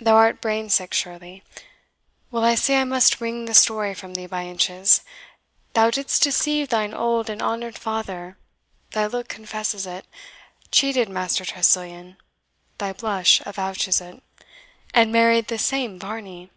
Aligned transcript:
Thou 0.00 0.16
art 0.16 0.40
brain 0.40 0.70
sick, 0.70 0.94
surely. 0.94 1.42
Well 2.30 2.42
I 2.42 2.54
see 2.54 2.74
I 2.74 2.84
must 2.84 3.20
wring 3.20 3.44
the 3.44 3.52
story 3.52 3.92
from 3.92 4.14
thee 4.14 4.24
by 4.24 4.46
inches. 4.46 5.02
Thou 5.74 5.90
didst 5.90 6.22
deceive 6.22 6.70
thine 6.70 6.94
old 6.94 7.28
and 7.28 7.42
honoured 7.42 7.76
father 7.76 8.38
thy 8.92 9.04
look 9.04 9.28
confesses 9.28 9.86
it 9.86 10.06
cheated 10.70 11.10
Master 11.10 11.44
Tressilian 11.44 12.16
thy 12.78 12.94
blush 12.94 13.42
avouches 13.44 14.00
it 14.00 14.22
and 14.94 15.12
married 15.12 15.48
this 15.48 15.66
same 15.66 15.98
Varney." 15.98 16.50